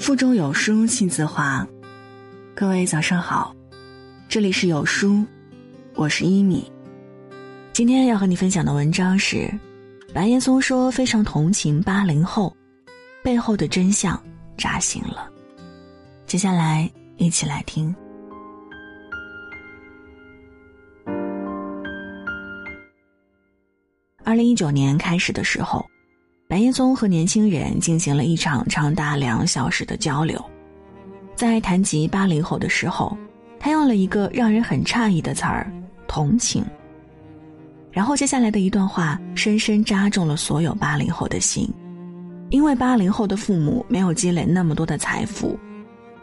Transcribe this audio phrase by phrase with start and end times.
[0.00, 1.64] 腹中有书气自华。
[2.54, 3.54] 各位早上好，
[4.30, 5.26] 这里是有书，
[5.94, 6.72] 我是一米。
[7.74, 9.52] 今天要和你分享的文章是
[10.14, 12.56] 白岩松说非常同情八零后，
[13.22, 14.18] 背后的真相
[14.56, 15.30] 扎心了。
[16.26, 17.94] 接下来一起来听。
[24.24, 25.84] 二零一九年开始的时候。
[26.50, 30.44] 白岩松和年轻人进行了一场长达两小时的交流，
[31.36, 33.16] 在谈及八零后的时候，
[33.56, 35.72] 他用了一个让人很诧异的词儿
[36.08, 36.64] “同情”。
[37.92, 41.72] 然后接下来的一段话深深扎中了所有八零后的心，
[42.48, 45.56] 因为八零后的父母没有积累那么多的财富，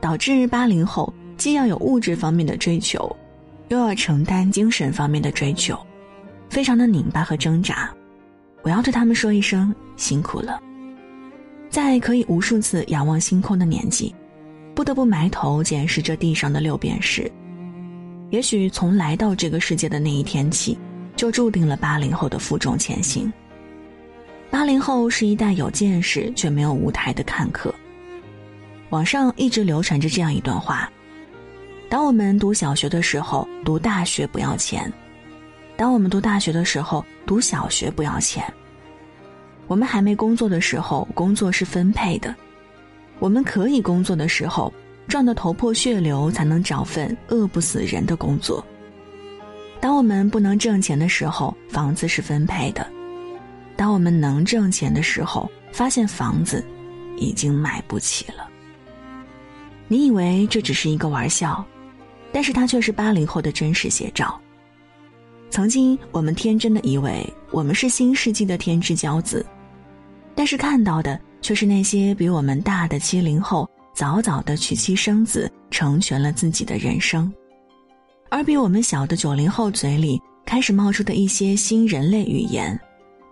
[0.00, 3.14] 导致八零后既要有物质方面的追求，
[3.68, 5.78] 又要承担精神方面的追求，
[6.50, 7.95] 非常的拧巴和挣扎。
[8.66, 10.60] 我要对他们说一声辛苦了。
[11.70, 14.12] 在可以无数次仰望星空的年纪，
[14.74, 17.30] 不得不埋头检视这地上的六便士。
[18.30, 20.76] 也许从来到这个世界的那一天起，
[21.14, 23.32] 就注定了八零后的负重前行。
[24.50, 27.72] 八零后是一代有见识却没有舞台的看客。
[28.90, 30.90] 网上一直流传着这样一段话：
[31.88, 34.92] 当我们读小学的时候，读大学不要钱。
[35.76, 38.42] 当我们读大学的时候，读小学不要钱。
[39.66, 42.32] 我们还没工作的时候，工作是分配的；
[43.18, 44.72] 我们可以工作的时候，
[45.06, 48.64] 赚得头破血流才能找份饿不死人的工作。
[49.78, 52.82] 当我们不能挣钱的时候，房子是分配的；
[53.76, 56.64] 当我们能挣钱的时候，发现房子
[57.18, 58.48] 已经买不起了。
[59.88, 61.62] 你以为这只是一个玩笑，
[62.32, 64.40] 但是它却是八零后的真实写照。
[65.48, 69.44] 曾经，我们天真的以为我们是新世纪的天之骄子，
[70.34, 77.32] 但是看到的却是那些比我们大的七零后早早的娶妻生子，成全了自己的人生，
[78.28, 82.78] 而比我们小的九零后嘴里开始冒出的一些新人类语言，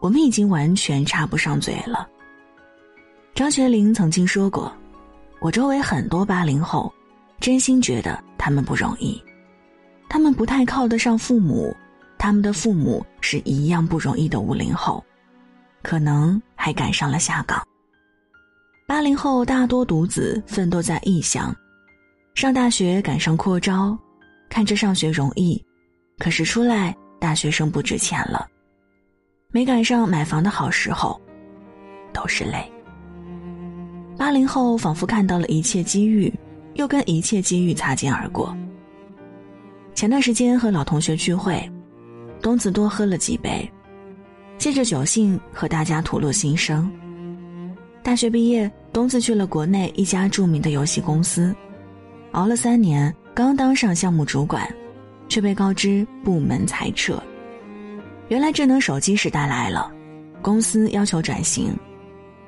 [0.00, 2.06] 我们已经完全插不上嘴了。
[3.34, 4.70] 张学林曾经说过
[5.40, 6.92] ：“我周围很多八零后，
[7.38, 9.18] 真心觉得他们不容易，
[10.08, 11.74] 他们不太靠得上父母。”
[12.22, 15.02] 他们的父母是一样不容易的五零后，
[15.82, 17.66] 可能还赶上了下岗。
[18.86, 21.50] 八零后大多独子奋斗在异乡，
[22.34, 23.98] 上大学赶上扩招，
[24.50, 25.64] 看着上学容易，
[26.18, 28.46] 可是出来大学生不值钱了，
[29.50, 31.18] 没赶上买房的好时候，
[32.12, 32.70] 都是泪。
[34.18, 36.30] 八零后仿佛看到了一切机遇，
[36.74, 38.54] 又跟一切机遇擦肩而过。
[39.94, 41.58] 前段时间和老同学聚会。
[42.42, 43.70] 东子多喝了几杯，
[44.56, 46.90] 借着酒兴和大家吐露心声。
[48.02, 51.54] 大学毕业，东子去了国内一家著名的游戏公司，
[52.32, 54.66] 熬了三年，刚当上项目主管，
[55.28, 57.22] 却被告知部门裁撤。
[58.28, 59.92] 原来智能手机时代来了，
[60.40, 61.76] 公司要求转型，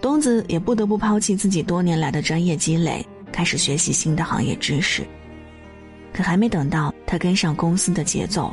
[0.00, 5.06] 东子也不得不抛弃自己多年来的专业积累，开始学习新的行业知识。
[6.12, 8.52] 可还没等到他跟上公司的节奏。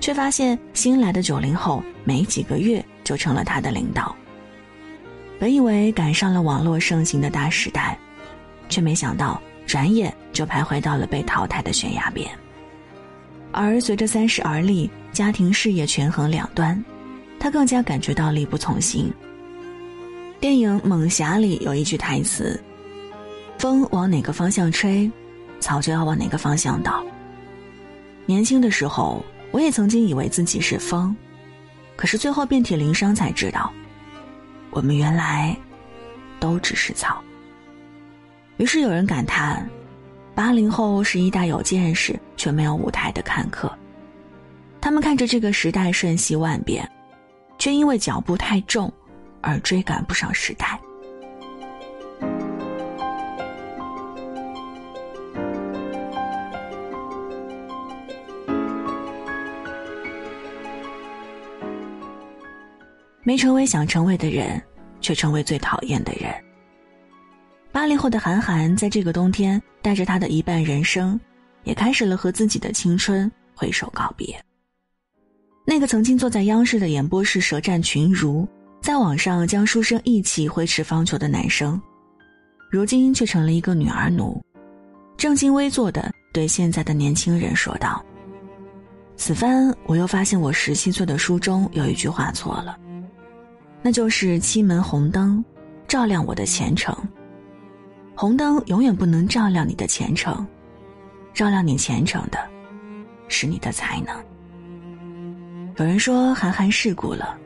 [0.00, 4.14] 却发现新来的九零后没几个月就成了他的领导。
[5.38, 7.98] 本以为赶上了网络盛行的大时代，
[8.68, 12.30] 却没想到转眼就徘徊到了被淘汰的悬崖边。
[13.52, 16.82] 而随着三十而立，家庭事业权衡两端，
[17.38, 19.12] 他更加感觉到力不从心。
[20.40, 22.58] 电影《猛侠》里有一句台词
[23.58, 25.10] ：“风往哪个方向吹，
[25.58, 27.04] 草就要往哪个方向倒。”
[28.24, 29.24] 年轻的时候。
[29.56, 31.16] 我也曾经以为自己是风，
[31.96, 33.72] 可是最后遍体鳞伤才知道，
[34.68, 35.56] 我们原来
[36.38, 37.24] 都只是草。
[38.58, 39.66] 于是有人感叹，
[40.34, 43.72] 八零后是一代有见识却没有舞台的看客。
[44.78, 46.86] 他们看着这个时代瞬息万变，
[47.58, 48.92] 却因为脚步太重
[49.40, 50.78] 而追赶不上时代。
[63.26, 64.62] 没成为想成为的人，
[65.00, 66.32] 却成为最讨厌的人。
[67.72, 71.18] 八零后的韩寒在这个冬天，带着他的一半人生，
[71.64, 74.40] 也开始了和自己的青春挥手告别。
[75.64, 78.46] 那个曾经坐在央视的演播室舌战群儒，
[78.80, 81.82] 在网上将书生意气挥斥方遒的男生，
[82.70, 84.40] 如今却成了一个女儿奴，
[85.16, 88.06] 正襟危坐的对现在的年轻人说道
[89.18, 92.78] ：“此番我又发现我十七岁的书中有一句话错了。”
[93.86, 95.44] 那就是七门红灯，
[95.86, 96.92] 照亮我的前程。
[98.16, 100.44] 红灯永远不能照亮你的前程，
[101.32, 102.36] 照亮你前程的，
[103.28, 104.12] 是你的才能。
[105.76, 107.38] 有人说，韩寒世故了，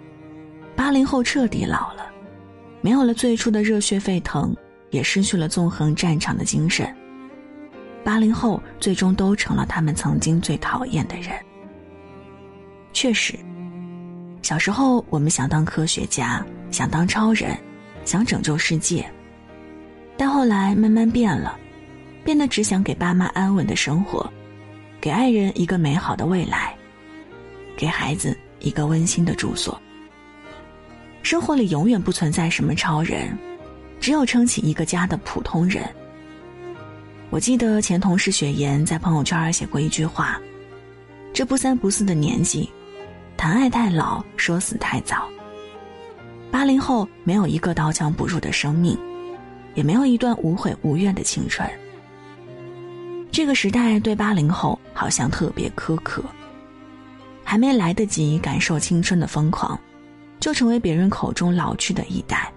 [0.75, 2.11] 八零后彻底老了，
[2.81, 4.57] 没有了最初的热血沸腾，
[4.89, 6.91] 也失去了纵横战场的精神。
[8.03, 11.33] 八零后最终都成了他们曾经最讨厌的人。
[12.95, 13.39] 确实，
[14.43, 17.57] 小时候我们想当科学家，想当超人，
[18.05, 19.09] 想拯救世界，
[20.17, 21.59] 但后来慢慢变了，
[22.25, 24.29] 变得只想给爸妈安稳的生活，
[25.01, 26.75] 给爱人一个美好的未来。
[27.77, 29.81] 给孩子一个温馨的住所。
[31.23, 33.39] 生活里永远不存在什么超人，
[34.01, 35.85] 只有撑起一个家的普通人。
[37.31, 40.41] 我记得前同事雪岩在朋友圈写过一句话
[41.33, 42.69] ：“这不三不四的年纪，
[43.41, 45.27] 谈爱太老，说死太早。”
[46.53, 48.99] 八零后没有一个刀枪不入的生命，
[49.75, 51.67] 也没有一段无悔无怨的青春。
[53.33, 56.23] 这个时代对八零后好像特别苛刻。
[57.43, 59.81] 还没来得及感受青春的疯狂，
[60.39, 62.53] 就成为别人口中老去的一代。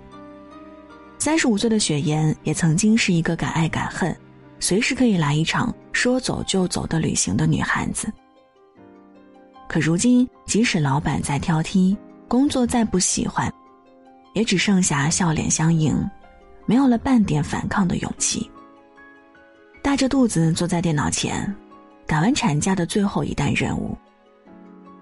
[1.18, 4.13] 三十五岁的雪岩也曾经是一个敢爱敢恨、
[4.59, 8.12] 随时可以来一场说走就走的旅行的女汉子。
[9.74, 11.98] 可如今，即使老板再挑剔，
[12.28, 13.52] 工作再不喜欢，
[14.34, 15.98] 也只剩下笑脸相迎，
[16.68, 18.48] 没有了半点反抗的勇气。
[19.81, 21.52] 大着肚子坐在电脑前，
[22.06, 23.98] 赶完产假的最后一单任务。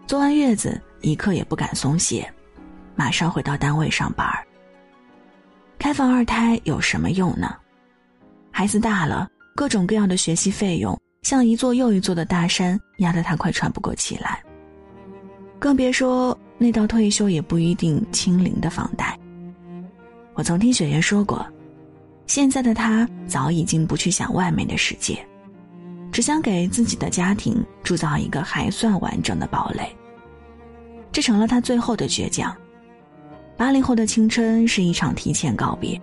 [0.08, 2.26] 坐完月子，一刻也不敢松懈，
[2.96, 4.42] 马上回到单位上班儿。
[5.80, 7.58] 开放二胎有什么用呢？
[8.52, 14.42] 孩子大了，各种各样的学习费用像一座又一座的大山，压得他快喘不过气来。
[15.62, 19.16] 更别说那到退休也不一定清零的房贷。
[20.34, 21.46] 我曾听雪爷说过，
[22.26, 25.24] 现在的他早已经不去想外面的世界，
[26.12, 29.96] 只想给自己的家庭铸造一个还算完整的堡垒。
[31.12, 32.52] 这成了他最后的倔强。
[33.56, 36.02] 八零后的青春是一场提前告别。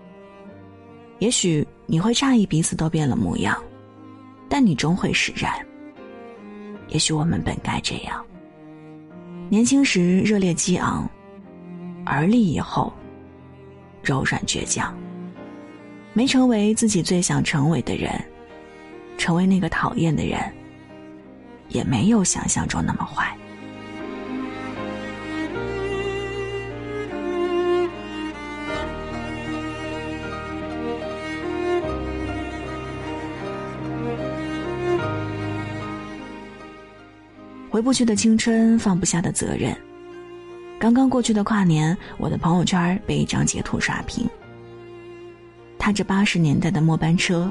[1.19, 3.61] 也许你会诧异彼此都变了模样，
[4.49, 5.53] 但你终会释然。
[6.91, 8.25] 也许我们本该这样：
[9.51, 11.09] 年轻时热烈激昂，
[12.05, 12.93] 而立以后
[14.03, 14.95] 柔软倔强。
[16.13, 18.13] 没成为自己最想成为的人，
[19.17, 20.39] 成为那个讨厌的人，
[21.69, 23.38] 也没有想象中那么坏。
[37.79, 39.73] 回不去的青春，放不下的责任。
[40.81, 44.29] 刚刚过去的跨年，我的朋友圈被一张截图刷屏。
[45.79, 47.49] 踏着八十年代的末班车，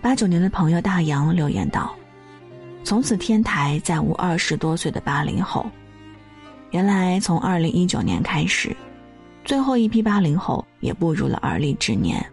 [0.00, 1.92] 八九年的朋友大洋留言道
[2.86, 5.68] ：“从此天台再无二十多岁的八零后。”
[6.70, 8.70] 原来从二零一九年开始，
[9.44, 12.24] 最后一批八零后也步入了而立之年。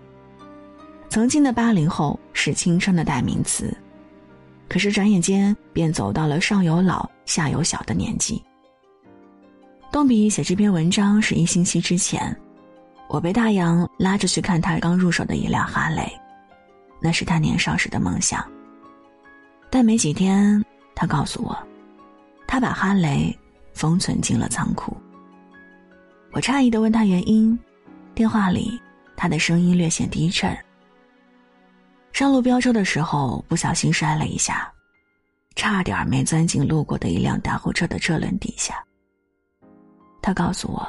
[1.10, 3.76] 曾经的八零后是青春的代名词。
[4.68, 8.44] 可是转眼间便走到了上有老下有小的年纪。
[9.92, 12.36] 动笔写这篇文章是一星期之前，
[13.08, 16.12] 我被大洋拉着去看他刚入手的一辆哈雷，
[17.00, 18.46] 那是他年少时的梦想。
[19.70, 21.58] 但没几天，他告诉我，
[22.48, 23.38] 他把哈雷
[23.74, 24.96] 封存进了仓库。
[26.32, 27.58] 我诧异的问他原因，
[28.14, 28.80] 电话里
[29.16, 30.58] 他的声音略显低沉。
[32.16, 34.72] 上路飙车的时候，不小心摔了一下，
[35.54, 38.82] 差点没钻进路过的一辆大货车的车轮底下。
[40.22, 40.88] 他告诉我，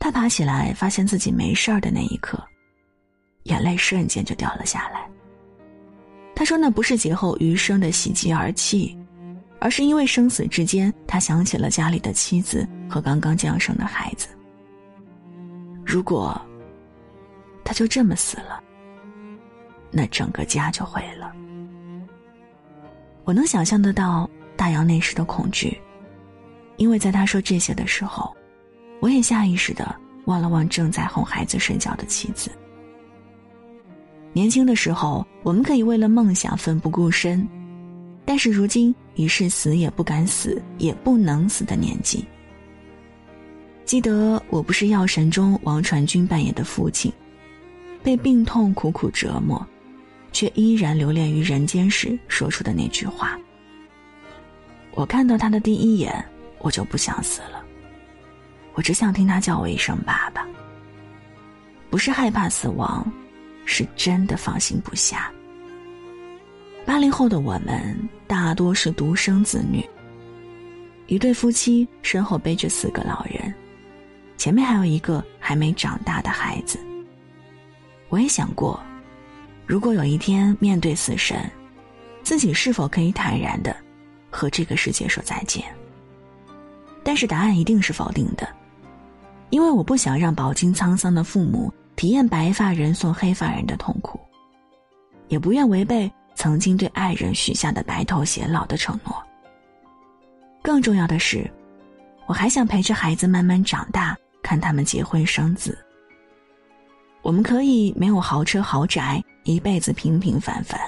[0.00, 2.42] 他爬起来发现自己没事儿的那一刻，
[3.44, 5.08] 眼泪瞬间就掉了下来。
[6.34, 8.98] 他说那不是劫后余生的喜极而泣，
[9.60, 14.26] 而是因为生死之间，他想起了家里的妻子和刚刚降生的孩子。
[15.84, 16.36] 如果
[17.62, 18.60] 他就这么死了。
[19.96, 21.32] 那整个家就毁了。
[23.24, 25.80] 我能想象得到大洋那时的恐惧，
[26.76, 28.36] 因为在他说这些的时候，
[29.00, 32.50] 我也下意识的望了望正在哄孩子睡觉的妻子。
[34.34, 37.48] 年轻的时候，我们可以为了梦想奋不顾身，
[38.26, 42.22] 但是如今已是死也不敢死、也不能死的年纪。
[43.86, 47.10] 记得我不是药神中王传君扮演的父亲，
[48.02, 49.66] 被病痛苦苦折磨。
[50.36, 53.38] 却依然留恋于人间时说出的那句话。
[54.90, 56.22] 我看到他的第一眼，
[56.58, 57.64] 我就不想死了，
[58.74, 60.46] 我只想听他叫我一声爸爸。
[61.88, 63.10] 不是害怕死亡，
[63.64, 65.32] 是真的放心不下。
[66.84, 69.82] 八零后的我们大多是独生子女，
[71.06, 73.54] 一对夫妻身后背着四个老人，
[74.36, 76.78] 前面还有一个还没长大的孩子。
[78.10, 78.78] 我也想过，
[79.66, 81.50] 如果有一天面对死神，
[82.22, 83.76] 自己是否可以坦然的
[84.30, 85.64] 和这个世界说再见？
[87.02, 88.48] 但是答案一定是否定的，
[89.50, 94.20] 因为我不想让饱经沧桑的父母体验白发人送黑发人的痛苦，
[95.28, 96.10] 也不愿违背。
[96.38, 99.16] 曾经对爱人许下的白头偕老的承诺。
[100.62, 101.50] 更重要的是，
[102.26, 105.78] 我还想陪着孩子慢慢长大，看他们结婚生子。
[107.22, 110.80] 我们可以没有豪车豪宅，一辈子平平凡凡，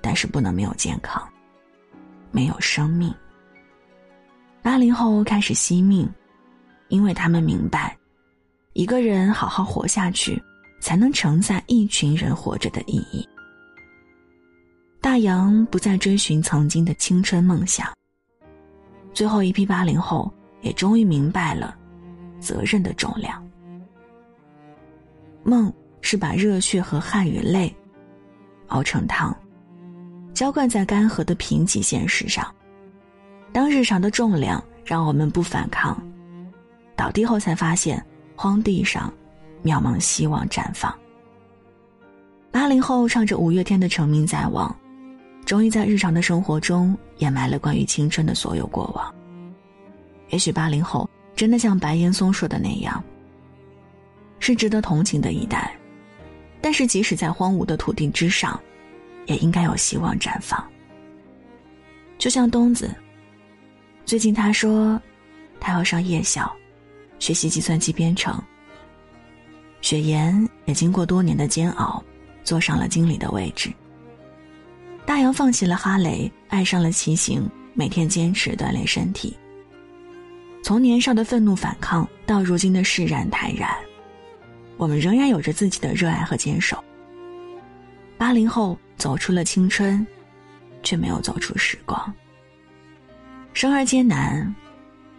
[0.00, 1.22] 但是不能没有健康，
[2.30, 3.14] 没有生命。
[4.62, 6.10] 八零后开始惜命，
[6.88, 7.94] 因为他们明白，
[8.72, 10.42] 一个人好好活下去，
[10.80, 13.28] 才能承载一群人活着的意义。
[15.02, 17.92] 大洋不再追寻曾经的青春梦想。
[19.12, 20.32] 最后一批八零后
[20.62, 21.76] 也终于明白了
[22.40, 23.46] 责任的重量。
[25.42, 25.70] 梦
[26.04, 27.74] 是把热血和汗与泪
[28.66, 29.34] 熬成汤，
[30.34, 32.46] 浇灌在干涸的贫瘠现实上。
[33.52, 35.96] 当日常的重量让我们不反抗，
[36.94, 38.04] 倒地后才发现
[38.36, 39.10] 荒地上
[39.64, 40.94] 渺茫希望绽放。
[42.52, 44.70] 八零后唱着五月天的《成名在望》。
[45.46, 49.14] 终于在日常的生活中掩埋了关于青春的所有过往。
[50.28, 53.02] 也许八零后真的像白岩松说的那样，
[54.38, 55.74] 是值得同情的一代，
[56.74, 58.60] 是即使在荒芜的土地之上，
[59.26, 60.62] 也应该有希望绽放。
[62.18, 62.94] 就像东子，
[64.04, 65.00] 最近他说，
[65.60, 66.52] 他要上夜校，
[67.18, 68.42] 学习计算机编程。
[69.80, 72.02] 雪岩也经过多年的煎熬，
[72.42, 73.72] 坐上了经理的位置。
[75.06, 79.36] 大洋放弃了哈雷，爱上了骑行，每天坚持锻炼身体。
[80.62, 83.70] 从年少的愤怒反抗到如今的释然坦然，
[84.76, 86.82] 我们仍然有着自己的热爱和坚守。
[88.16, 90.06] 八零后走出了青春，
[90.82, 92.12] 却没有走出时光。
[93.52, 94.54] 生而艰难，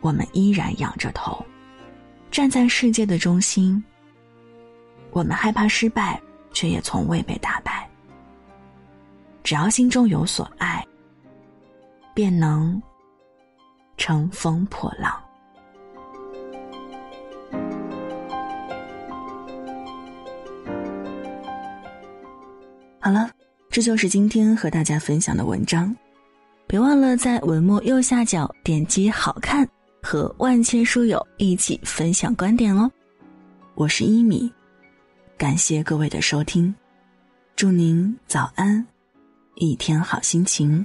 [0.02, 1.46] 我们依然仰着头，
[2.32, 3.82] 站在世界的中心。
[5.12, 6.22] 我们害怕失败，
[6.52, 7.90] 却也从未被打败。
[9.44, 10.86] 只要心中有所爱，
[12.14, 12.82] 便能
[13.96, 15.25] 乘风破浪。
[23.06, 23.30] 好了，
[23.70, 25.96] 这就是今天和大家分享的文章。
[26.66, 29.70] 别忘了在文末右下角点击“好看”，
[30.02, 32.92] 和万千书友一起分享观点哦。
[33.76, 34.52] 我是一米，
[35.38, 36.74] 感谢各位的收听，
[37.56, 38.84] 祝您早安。
[39.54, 40.84] 一天好心情。